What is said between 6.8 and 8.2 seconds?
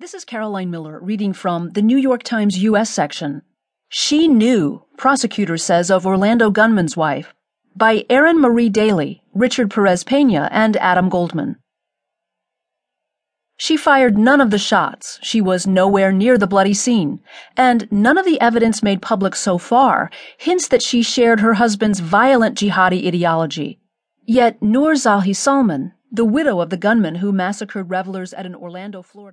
Wife, by